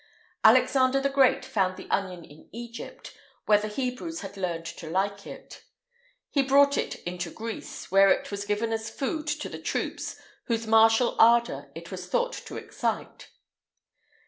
Alexander 0.43 0.99
the 0.99 1.11
Great 1.11 1.45
found 1.45 1.77
the 1.77 1.87
onion 1.91 2.25
in 2.25 2.49
Egypt, 2.51 3.15
where 3.45 3.59
the 3.59 3.67
Hebrews 3.67 4.21
had 4.21 4.35
learned 4.35 4.65
to 4.65 4.89
like 4.89 5.27
it.[IX 5.27 5.63
143] 6.33 6.41
He 6.41 6.47
brought 6.47 6.75
it 6.75 6.95
into 7.03 7.29
Greece, 7.29 7.91
where 7.91 8.09
it 8.09 8.31
was 8.31 8.43
given 8.43 8.73
as 8.73 8.89
food 8.89 9.27
to 9.27 9.47
the 9.47 9.59
troops, 9.61 10.15
whose 10.45 10.65
martial 10.65 11.11
ardour[IX 11.17 11.69
144] 11.69 11.71
it 11.75 11.91
was 11.91 12.07
thought 12.07 12.33
to 12.33 12.57
excite. 12.57 13.29